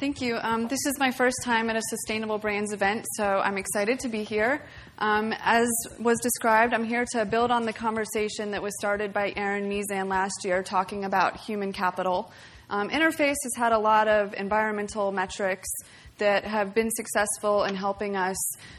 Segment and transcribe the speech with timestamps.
[0.00, 0.38] Thank you.
[0.40, 4.08] Um, this is my first time at a Sustainable Brands event, so I'm excited to
[4.08, 4.62] be here.
[4.96, 9.34] Um, as was described, I'm here to build on the conversation that was started by
[9.36, 12.32] Erin Meezan last year talking about human capital.
[12.70, 15.68] Um, Interface has had a lot of environmental metrics
[16.16, 18.38] that have been successful in helping us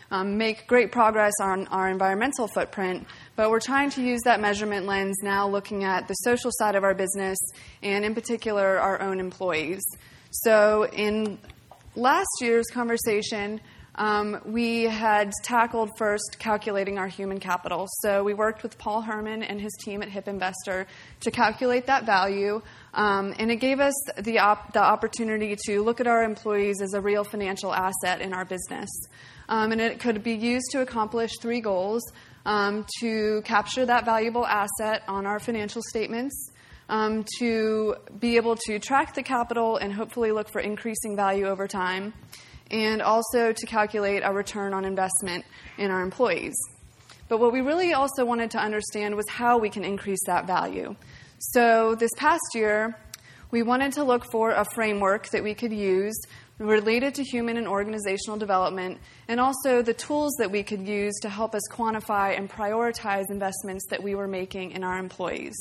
[0.10, 4.88] um, make great progress on our environmental footprint, but we're trying to use that measurement
[4.88, 7.38] lens now looking at the social side of our business
[7.84, 9.84] and, in particular, our own employees.
[10.32, 11.38] So, in
[11.95, 13.59] last year's conversation,
[13.95, 17.88] um, we had tackled first calculating our human capital.
[17.99, 20.88] So we worked with Paul Herman and his team at HIP Investor
[21.22, 22.62] to calculate that value,
[22.94, 26.94] um, and it gave us the, op- the opportunity to look at our employees as
[26.94, 28.89] a real financial asset in our business.
[29.50, 32.02] Um, and it could be used to accomplish three goals
[32.45, 36.51] um, to capture that valuable asset on our financial statements.
[36.91, 41.66] Um, to be able to track the capital and hopefully look for increasing value over
[41.66, 42.14] time,
[42.70, 45.45] and also to calculate a return on investment
[45.78, 46.53] in our employees.
[47.30, 50.97] But what we really also wanted to understand was how we can increase that value.
[51.39, 52.97] So this past year,
[53.52, 56.19] we wanted to look for a framework that we could use
[56.58, 61.30] related to human and organizational development, and also the tools that we could use to
[61.30, 65.56] help us quantify and prioritize investments that we were making in our employees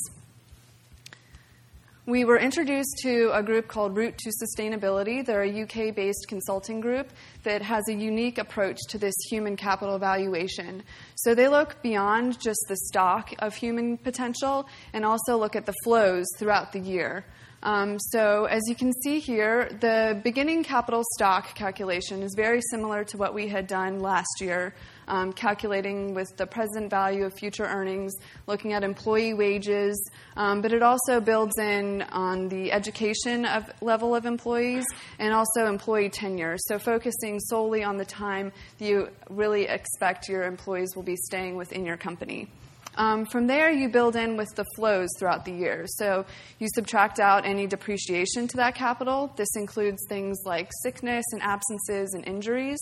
[2.11, 5.25] we were introduced to a group called Route2 Sustainability.
[5.25, 7.07] They're a UK based consulting group
[7.43, 10.83] that has a unique approach to this human capital valuation.
[11.15, 15.73] So they look beyond just the stock of human potential and also look at the
[15.85, 17.23] flows throughout the year.
[17.63, 23.03] Um, so, as you can see here, the beginning capital stock calculation is very similar
[23.05, 24.73] to what we had done last year
[25.11, 28.13] um, calculating with the present value of future earnings,
[28.47, 34.15] looking at employee wages, um, but it also builds in on the education of level
[34.15, 34.85] of employees
[35.19, 36.55] and also employee tenure.
[36.57, 41.85] So focusing solely on the time you really expect your employees will be staying within
[41.85, 42.47] your company.
[42.95, 45.85] Um, from there, you build in with the flows throughout the year.
[45.87, 46.25] So
[46.59, 49.31] you subtract out any depreciation to that capital.
[49.35, 52.79] This includes things like sickness and absences and injuries.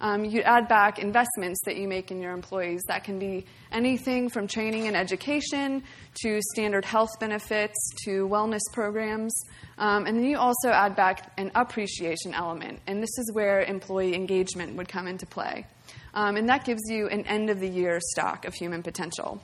[0.00, 2.80] Um, you add back investments that you make in your employees.
[2.88, 5.82] That can be anything from training and education
[6.22, 9.34] to standard health benefits to wellness programs.
[9.76, 12.80] Um, and then you also add back an appreciation element.
[12.86, 15.66] And this is where employee engagement would come into play.
[16.14, 19.40] Um, and that gives you an end of the year stock of human potential.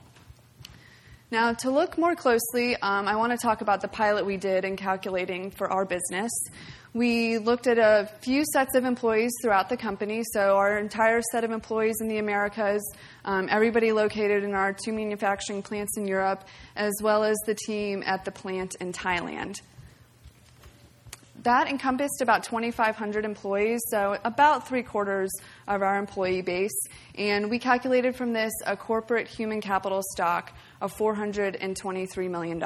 [1.29, 4.65] Now, to look more closely, um, I want to talk about the pilot we did
[4.65, 6.31] in calculating for our business.
[6.95, 11.43] We looked at a few sets of employees throughout the company, so our entire set
[11.43, 12.81] of employees in the Americas,
[13.25, 16.45] um, everybody located in our two manufacturing plants in Europe,
[16.77, 19.61] as well as the team at the plant in Thailand.
[21.43, 25.31] That encompassed about 2,500 employees, so about three quarters
[25.69, 26.77] of our employee base.
[27.17, 32.63] And we calculated from this a corporate human capital stock of $423 million.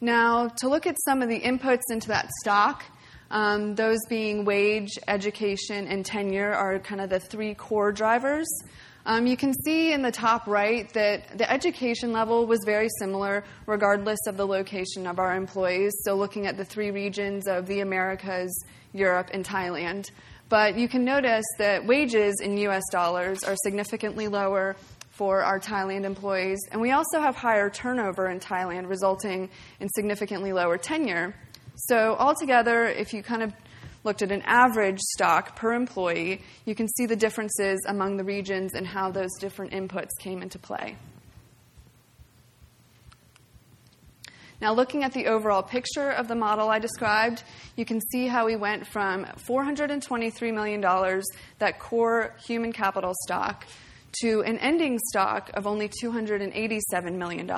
[0.00, 2.84] Now, to look at some of the inputs into that stock,
[3.30, 8.48] um, those being wage, education, and tenure are kind of the three core drivers.
[9.10, 13.42] Um, you can see in the top right that the education level was very similar
[13.66, 15.92] regardless of the location of our employees.
[16.04, 20.12] So, looking at the three regions of the Americas, Europe, and Thailand.
[20.48, 24.76] But you can notice that wages in US dollars are significantly lower
[25.10, 26.60] for our Thailand employees.
[26.70, 29.50] And we also have higher turnover in Thailand, resulting
[29.80, 31.34] in significantly lower tenure.
[31.74, 33.52] So, altogether, if you kind of
[34.04, 38.74] looked at an average stock per employee, you can see the differences among the regions
[38.74, 40.96] and how those different inputs came into play.
[44.60, 47.42] Now, looking at the overall picture of the model I described,
[47.76, 51.22] you can see how we went from $423 million,
[51.58, 53.66] that core human capital stock,
[54.20, 57.50] to an ending stock of only $287 million.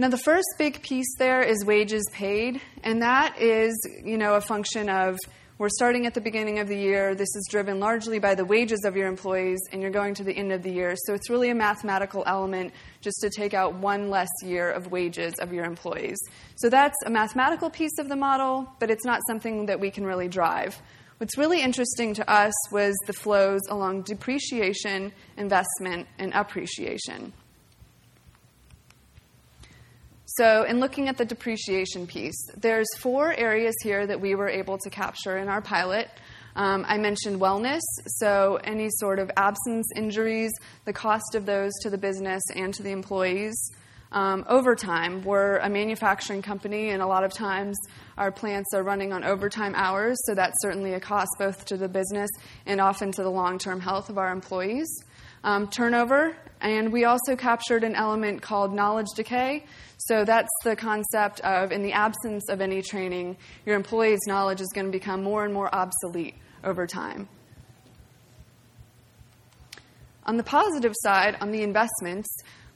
[0.00, 4.40] Now, the first big piece there is wages paid, and that is, you know, a
[4.40, 5.18] function of
[5.58, 7.14] we're starting at the beginning of the year.
[7.14, 10.32] This is driven largely by the wages of your employees, and you're going to the
[10.32, 10.94] end of the year.
[11.04, 12.72] So it's really a mathematical element
[13.02, 16.16] just to take out one less year of wages of your employees.
[16.56, 20.06] So that's a mathematical piece of the model, but it's not something that we can
[20.06, 20.80] really drive.
[21.18, 27.34] What's really interesting to us was the flows along depreciation, investment, and appreciation.
[30.36, 34.78] So, in looking at the depreciation piece, there's four areas here that we were able
[34.78, 36.08] to capture in our pilot.
[36.54, 40.52] Um, I mentioned wellness, so any sort of absence injuries,
[40.84, 43.56] the cost of those to the business and to the employees.
[44.12, 45.22] Um, overtime.
[45.22, 47.78] We're a manufacturing company, and a lot of times
[48.18, 51.88] our plants are running on overtime hours, so that's certainly a cost both to the
[51.88, 52.28] business
[52.66, 54.88] and often to the long term health of our employees.
[55.44, 59.64] Um, turnover, and we also captured an element called knowledge decay.
[59.96, 64.68] So that's the concept of, in the absence of any training, your employees' knowledge is
[64.74, 66.34] going to become more and more obsolete
[66.64, 67.28] over time.
[70.26, 72.28] On the positive side, on the investments,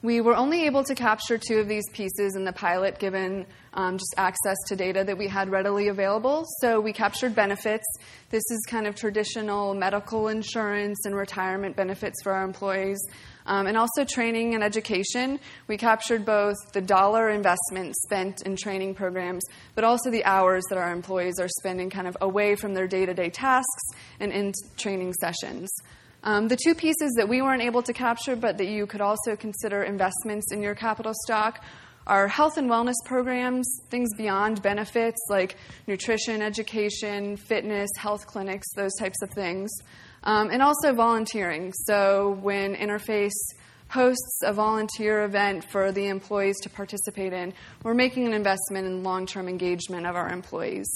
[0.05, 3.43] we were only able to capture two of these pieces in the pilot given
[3.73, 6.45] um, just access to data that we had readily available.
[6.61, 7.85] So we captured benefits.
[8.29, 12.99] This is kind of traditional medical insurance and retirement benefits for our employees.
[13.47, 15.39] Um, and also training and education.
[15.67, 19.43] We captured both the dollar investment spent in training programs,
[19.75, 23.05] but also the hours that our employees are spending kind of away from their day
[23.05, 23.83] to day tasks
[24.19, 25.69] and in training sessions.
[26.25, 29.35] Um, the two pieces that we weren't able to capture, but that you could also
[29.35, 31.63] consider investments in your capital stock,
[32.07, 35.55] are health and wellness programs, things beyond benefits like
[35.85, 39.71] nutrition, education, fitness, health clinics, those types of things,
[40.23, 41.71] um, and also volunteering.
[41.85, 43.29] So when Interface
[43.89, 49.03] hosts a volunteer event for the employees to participate in, we're making an investment in
[49.03, 50.87] long term engagement of our employees.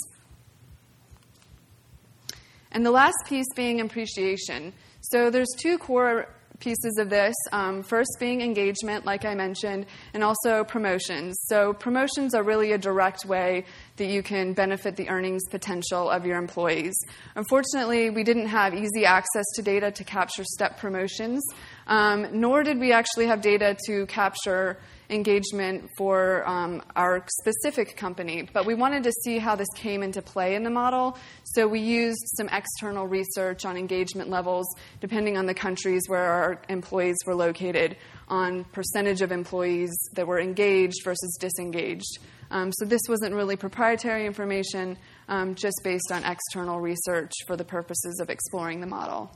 [2.71, 4.73] And the last piece being appreciation.
[5.01, 6.27] So there's two core
[6.59, 7.35] pieces of this.
[7.51, 11.39] Um, first, being engagement, like I mentioned, and also promotions.
[11.47, 13.65] So, promotions are really a direct way
[13.97, 16.95] that you can benefit the earnings potential of your employees.
[17.35, 21.43] Unfortunately, we didn't have easy access to data to capture step promotions,
[21.87, 24.77] um, nor did we actually have data to capture
[25.09, 30.21] engagement for um, our specific company, but we wanted to see how this came into
[30.21, 31.17] play in the model.
[31.43, 34.67] So we used some external research on engagement levels,
[35.01, 37.97] depending on the countries where our employees were located,
[38.27, 42.19] on percentage of employees that were engaged versus disengaged.
[42.51, 44.97] Um, so this wasn't really proprietary information,
[45.27, 49.31] um, just based on external research for the purposes of exploring the model.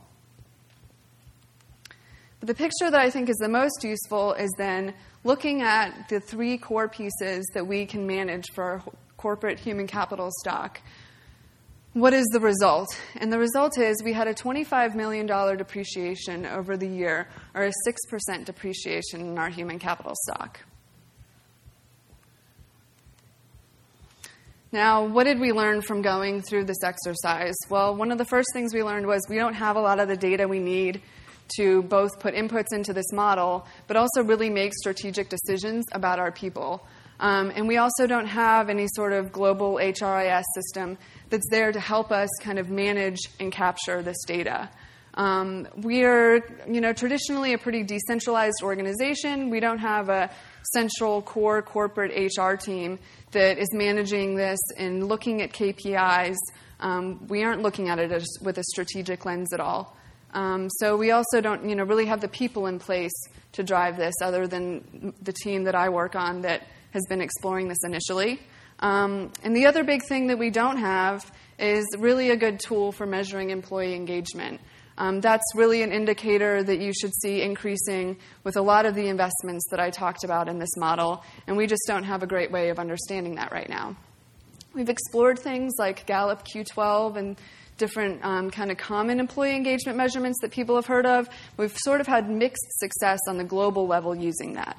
[2.43, 4.93] The picture that I think is the most useful is then
[5.23, 8.83] looking at the three core pieces that we can manage for our
[9.15, 10.81] corporate human capital stock.
[11.93, 12.89] What is the result?
[13.15, 17.71] And the result is we had a $25 million depreciation over the year, or a
[17.87, 20.59] 6% depreciation in our human capital stock.
[24.73, 27.55] Now, what did we learn from going through this exercise?
[27.69, 30.09] Well, one of the first things we learned was we don't have a lot of
[30.09, 31.01] the data we need
[31.57, 36.31] to both put inputs into this model, but also really make strategic decisions about our
[36.31, 36.85] people.
[37.19, 40.97] Um, and we also don't have any sort of global HRIS system
[41.29, 44.69] that's there to help us kind of manage and capture this data.
[45.15, 46.37] Um, we are,
[46.67, 49.49] you know, traditionally a pretty decentralized organization.
[49.51, 50.31] We don't have a
[50.71, 52.97] central core corporate HR team
[53.31, 56.37] that is managing this and looking at KPIs.
[56.79, 59.95] Um, we aren't looking at it as, with a strategic lens at all.
[60.33, 63.13] Um, so we also don't, you know, really have the people in place
[63.53, 67.67] to drive this, other than the team that I work on that has been exploring
[67.67, 68.39] this initially.
[68.79, 72.91] Um, and the other big thing that we don't have is really a good tool
[72.91, 74.59] for measuring employee engagement.
[74.97, 79.07] Um, that's really an indicator that you should see increasing with a lot of the
[79.07, 82.51] investments that I talked about in this model, and we just don't have a great
[82.51, 83.95] way of understanding that right now.
[84.73, 87.37] We've explored things like Gallup Q12 and
[87.77, 91.29] different um, kind of common employee engagement measurements that people have heard of.
[91.57, 94.77] We've sort of had mixed success on the global level using that.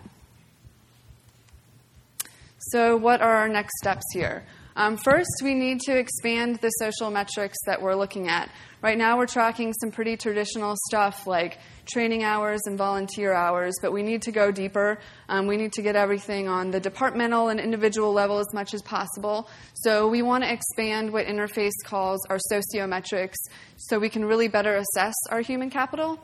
[2.59, 4.45] So, what are our next steps here?
[4.77, 8.51] Um, first, we need to expand the social metrics that we're looking at.
[8.83, 13.93] Right now, we're tracking some pretty traditional stuff like training hours and volunteer hours, but
[13.93, 14.99] we need to go deeper.
[15.29, 18.83] Um, we need to get everything on the departmental and individual level as much as
[18.83, 19.49] possible.
[19.75, 23.37] So, we want to expand what Interface calls our sociometrics
[23.77, 26.19] so we can really better assess our human capital.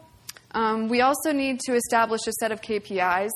[0.52, 3.30] Um, we also need to establish a set of KPIs,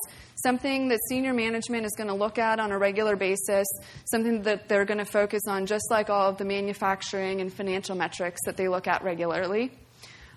[0.45, 3.67] something that senior management is going to look at on a regular basis,
[4.05, 7.95] something that they're going to focus on, just like all of the manufacturing and financial
[7.95, 9.71] metrics that they look at regularly.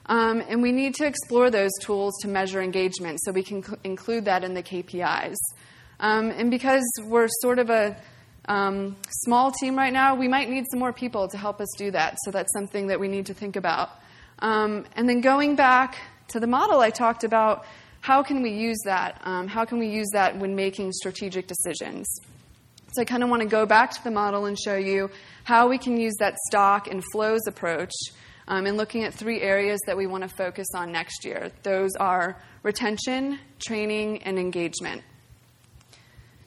[0.07, 3.79] Um, and we need to explore those tools to measure engagement so we can cl-
[3.85, 5.37] include that in the KPIs.
[6.01, 7.95] Um, and because we're sort of a
[8.49, 11.91] um, small team right now, we might need some more people to help us do
[11.91, 12.17] that.
[12.25, 13.91] So that's something that we need to think about.
[14.39, 15.99] Um, and then going back
[16.29, 17.67] to the model I talked about,
[18.01, 19.21] how can we use that?
[19.25, 22.07] Um, how can we use that when making strategic decisions?
[22.93, 25.11] So I kind of want to go back to the model and show you
[25.45, 27.93] how we can use that stock and flows approach
[28.47, 31.51] um, in looking at three areas that we want to focus on next year.
[31.63, 35.03] Those are retention, training, and engagement.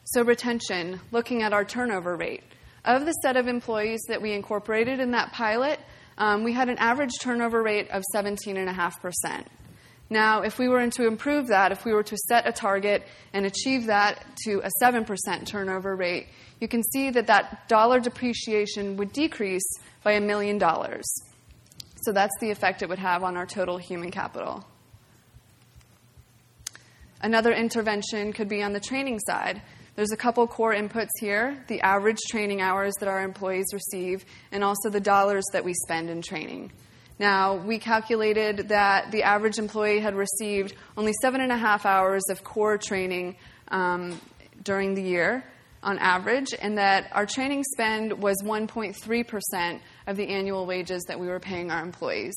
[0.05, 2.43] So, retention, looking at our turnover rate.
[2.83, 5.79] Of the set of employees that we incorporated in that pilot,
[6.17, 9.45] um, we had an average turnover rate of 17.5%.
[10.11, 13.45] Now, if we were to improve that, if we were to set a target and
[13.45, 16.27] achieve that to a 7% turnover rate,
[16.59, 19.63] you can see that that dollar depreciation would decrease
[20.03, 21.05] by a million dollars.
[22.01, 24.65] So that's the effect it would have on our total human capital.
[27.21, 29.61] Another intervention could be on the training side.
[29.95, 34.61] There's a couple core inputs here the average training hours that our employees receive, and
[34.61, 36.73] also the dollars that we spend in training.
[37.19, 42.23] Now, we calculated that the average employee had received only seven and a half hours
[42.29, 43.35] of core training
[43.67, 44.19] um,
[44.63, 45.43] during the year
[45.83, 51.27] on average, and that our training spend was 1.3% of the annual wages that we
[51.27, 52.35] were paying our employees.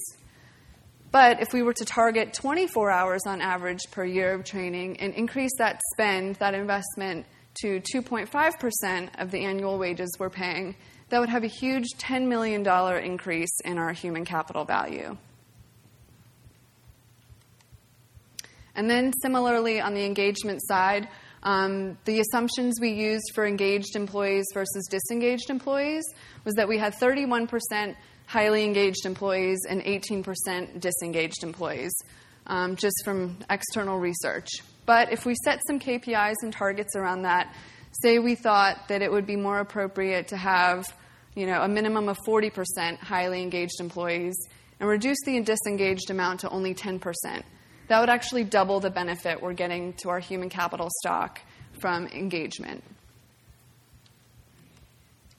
[1.10, 5.14] But if we were to target 24 hours on average per year of training and
[5.14, 7.26] increase that spend, that investment,
[7.60, 10.74] to 2.5% of the annual wages we're paying,
[11.14, 12.66] that would have a huge $10 million
[13.04, 15.16] increase in our human capital value.
[18.74, 21.06] And then, similarly, on the engagement side,
[21.44, 26.02] um, the assumptions we used for engaged employees versus disengaged employees
[26.44, 27.94] was that we had 31%
[28.26, 31.92] highly engaged employees and 18% disengaged employees,
[32.48, 34.48] um, just from external research.
[34.84, 37.54] But if we set some KPIs and targets around that,
[38.02, 40.92] say we thought that it would be more appropriate to have
[41.34, 44.34] you know, a minimum of 40% highly engaged employees
[44.80, 47.00] and reduce the disengaged amount to only 10%.
[47.88, 51.40] That would actually double the benefit we're getting to our human capital stock
[51.80, 52.82] from engagement.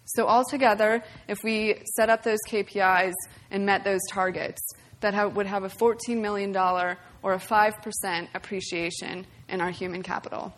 [0.06, 3.14] So, altogether, if we set up those KPIs
[3.50, 4.62] and met those targets,
[5.02, 6.98] that would have a $14 million or
[7.34, 10.54] a 5% appreciation in our human capital.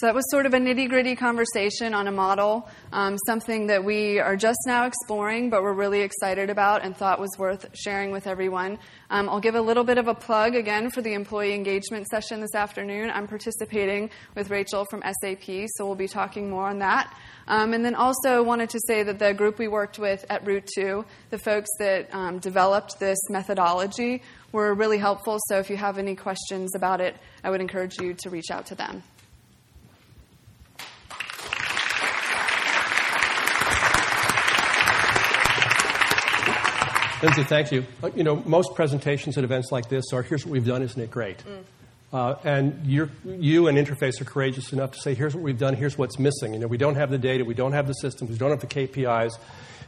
[0.00, 3.84] So that was sort of a nitty gritty conversation on a model, um, something that
[3.84, 8.10] we are just now exploring, but we're really excited about and thought was worth sharing
[8.10, 8.78] with everyone.
[9.10, 12.40] Um, I'll give a little bit of a plug again for the employee engagement session
[12.40, 13.10] this afternoon.
[13.10, 17.14] I'm participating with Rachel from SAP, so we'll be talking more on that.
[17.46, 20.66] Um, and then also wanted to say that the group we worked with at Root
[20.76, 25.36] 2, the folks that um, developed this methodology, were really helpful.
[25.48, 28.64] So if you have any questions about it, I would encourage you to reach out
[28.68, 29.02] to them.
[37.22, 37.84] Lindsay, thank you.
[38.02, 41.00] Uh, you know, most presentations at events like this are here's what we've done, isn't
[41.00, 41.38] it great?
[41.38, 41.62] Mm.
[42.12, 45.96] Uh, and you and Interface are courageous enough to say, here's what we've done, here's
[45.96, 46.54] what's missing.
[46.54, 48.60] You know, we don't have the data, we don't have the systems, we don't have
[48.60, 49.38] the KPIs.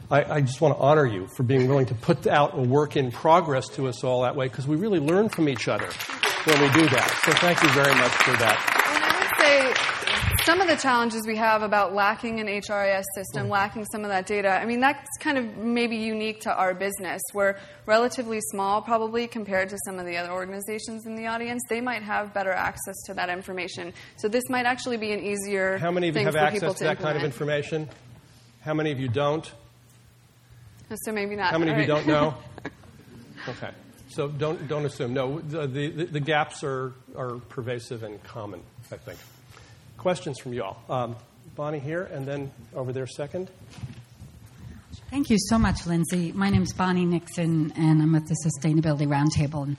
[0.09, 2.95] I, I just want to honor you for being willing to put out a work
[2.95, 5.89] in progress to us all that way because we really learn from each other
[6.45, 7.21] when we do that.
[7.25, 9.02] So thank you very much for that
[10.45, 13.49] some of the challenges we have about lacking an HRIS system, mm.
[13.49, 17.21] lacking some of that data, I mean, that's kind of maybe unique to our business.
[17.33, 21.61] We're relatively small, probably, compared to some of the other organizations in the audience.
[21.69, 23.93] They might have better access to that information.
[24.17, 26.99] So this might actually be an easier How many of you have access to, that
[26.99, 27.87] kind of information?
[28.61, 29.49] How many of you don't?
[30.91, 31.51] Oh, so maybe not.
[31.51, 32.35] How many of you don't know?
[33.47, 33.71] okay.
[34.09, 35.13] So don't, don't assume.
[35.13, 39.17] No, the, the, the gaps are, are pervasive and common, I think
[40.03, 40.83] questions from you all.
[40.89, 41.15] Um,
[41.55, 43.49] Bonnie here, and then over there second.
[45.09, 46.33] Thank you so much, Lindsay.
[46.33, 49.63] My name is Bonnie Nixon, and I'm with the Sustainability Roundtable.
[49.63, 49.77] And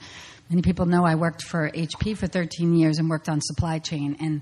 [0.49, 4.17] many people know I worked for HP for 13 years and worked on supply chain.
[4.19, 4.41] And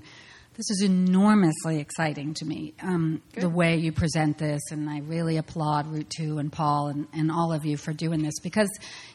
[0.56, 5.36] this is enormously exciting to me, um, the way you present this, and I really
[5.36, 8.70] applaud Route2 and Paul and, and all of you for doing this because,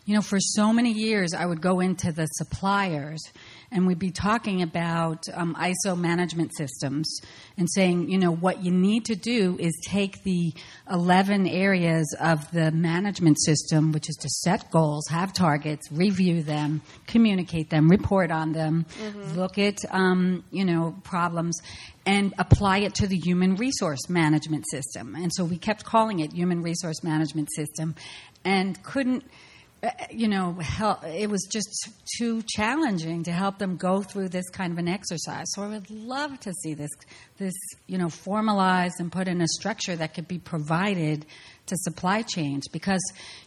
[0.06, 3.24] you know, for so many years I would go into the suppliers
[3.72, 7.20] and we'd be talking about um, ISO management systems
[7.58, 10.54] and saying, you know, what you need to do is take the
[10.90, 16.82] 11 areas of the management system, which is to set goals, have targets, review them,
[17.06, 19.40] communicate them, report on them, mm-hmm.
[19.40, 21.60] look at, um, you know, problems,
[22.06, 25.16] and apply it to the human resource management system.
[25.16, 27.96] And so we kept calling it human resource management system
[28.44, 29.24] and couldn't–
[29.82, 34.50] Uh, you know, help, it was just too challenging to help them go through this
[34.50, 35.46] kind of an exercise.
[35.54, 36.90] So I would love to see this,
[37.38, 37.54] this,
[37.88, 41.26] you know, formalized and put in a structure that could be provided
[41.68, 42.68] to supply chains.
[42.68, 43.02] Because,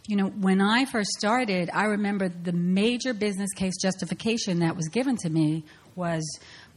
[0.06, 4.88] you know, when I first started, I remember the major business case justification that was
[4.88, 5.64] given to me
[5.96, 6.24] was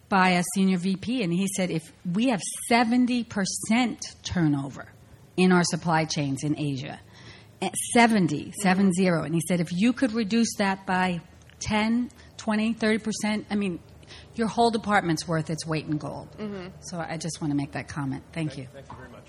[0.10, 3.26] by a senior VP, and he said, if we have 70%
[4.24, 4.88] turnover
[5.38, 7.00] in our supply chains in Asia,
[7.94, 9.08] 70, 70.
[9.08, 11.22] And he said, if you could reduce that by
[11.60, 13.46] 10, 20, 30%.
[13.50, 13.80] I mean,
[14.36, 16.30] your whole department's worth its weight in gold.
[16.38, 16.68] Mm-hmm.
[16.82, 18.24] So I just want to make that comment.
[18.34, 18.68] Thank you.
[18.74, 19.28] Thank you very much.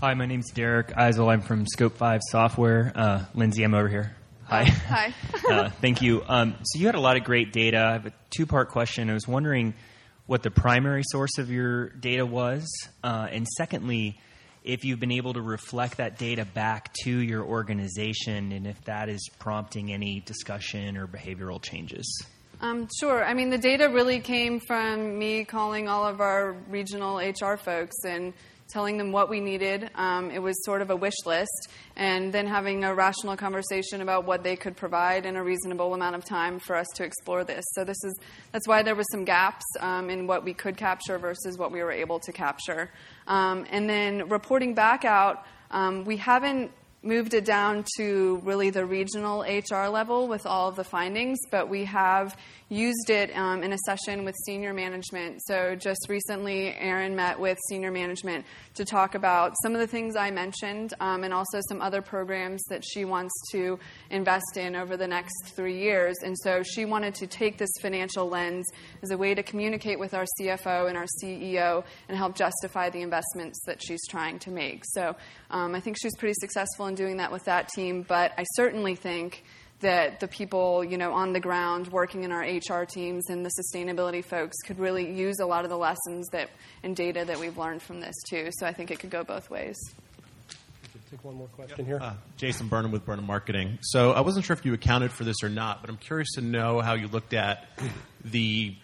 [0.00, 1.30] Hi, my name's Derek Eisel.
[1.30, 2.92] I'm from Scope 5 Software.
[2.94, 4.16] Uh, Lindsay, I'm over here.
[4.44, 4.64] Hi.
[4.64, 5.14] Hi.
[5.50, 6.22] uh, thank you.
[6.26, 7.78] Um, so you had a lot of great data.
[7.78, 9.08] I have a two-part question.
[9.10, 9.74] I was wondering
[10.26, 12.66] what the primary source of your data was,
[13.04, 14.18] uh, and secondly,
[14.64, 19.08] if you've been able to reflect that data back to your organization, and if that
[19.08, 22.24] is prompting any discussion or behavioral changes.
[22.60, 23.24] Um, sure.
[23.24, 28.04] I mean, the data really came from me calling all of our regional HR folks
[28.04, 28.34] and
[28.72, 29.90] telling them what we needed.
[29.94, 34.24] Um, it was sort of a wish list, and then having a rational conversation about
[34.24, 37.64] what they could provide in a reasonable amount of time for us to explore this.
[37.74, 38.18] So this is
[38.52, 41.82] that's why there was some gaps um, in what we could capture versus what we
[41.82, 42.90] were able to capture.
[43.26, 48.84] Um, and then reporting back out, um, we haven't moved it down to really the
[48.84, 52.36] regional HR level with all of the findings, but we have
[52.68, 55.42] used it um, in a session with senior management.
[55.46, 60.14] So, just recently, Erin met with senior management to talk about some of the things
[60.14, 63.78] I mentioned um, and also some other programs that she wants to
[64.10, 66.16] invest in over the next three years.
[66.22, 68.66] And so, she wanted to take this financial lens
[69.02, 73.00] as a way to communicate with our CFO and our CEO and help justify the
[73.00, 74.84] investments that she's trying to make.
[74.84, 75.16] So,
[75.50, 78.94] um, I think she's pretty successful in doing that with that team, but I certainly
[78.94, 79.42] think
[79.80, 83.50] that the people you know on the ground working in our HR teams and the
[83.50, 86.50] sustainability folks could really use a lot of the lessons that
[86.82, 88.50] and data that we've learned from this too.
[88.58, 89.78] So I think it could go both ways.
[91.10, 91.98] Take one more question here.
[92.00, 93.78] Uh, Jason Burnham with Burnham Marketing.
[93.80, 96.40] So I wasn't sure if you accounted for this or not, but I'm curious to
[96.40, 97.66] know how you looked at
[98.24, 98.76] the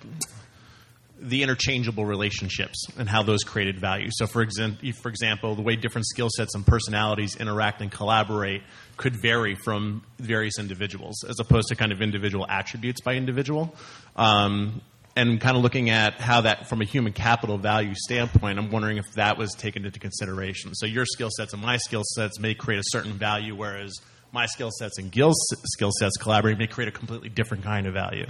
[1.18, 4.08] the interchangeable relationships and how those created value.
[4.12, 8.62] So, for, exa- for example, the way different skill sets and personalities interact and collaborate
[8.96, 13.74] could vary from various individuals, as opposed to kind of individual attributes by individual.
[14.14, 14.82] Um,
[15.18, 18.98] and kind of looking at how that, from a human capital value standpoint, I'm wondering
[18.98, 20.74] if that was taken into consideration.
[20.74, 23.94] So, your skill sets and my skill sets may create a certain value, whereas
[24.32, 27.94] my skill sets and Gil's skill sets collaborating may create a completely different kind of
[27.94, 28.26] value.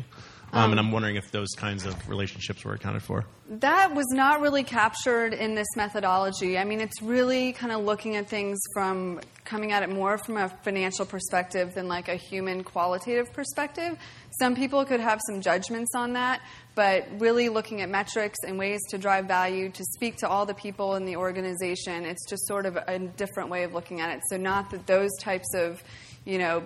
[0.56, 3.26] Um, and I'm wondering if those kinds of relationships were accounted for.
[3.48, 6.56] That was not really captured in this methodology.
[6.56, 10.38] I mean, it's really kind of looking at things from coming at it more from
[10.38, 13.98] a financial perspective than like a human qualitative perspective.
[14.38, 16.40] Some people could have some judgments on that,
[16.74, 20.54] but really looking at metrics and ways to drive value, to speak to all the
[20.54, 24.22] people in the organization, it's just sort of a different way of looking at it.
[24.30, 25.82] So, not that those types of,
[26.24, 26.64] you know,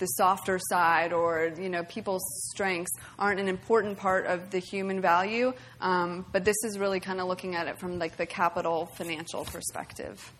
[0.00, 5.00] the softer side or you know people's strengths aren't an important part of the human
[5.00, 5.52] value.
[5.80, 9.44] Um, but this is really kind of looking at it from like the capital financial
[9.44, 10.32] perspective.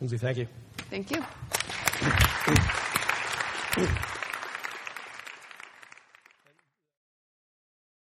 [0.00, 0.48] Lindsay thank you.
[0.90, 1.22] Thank you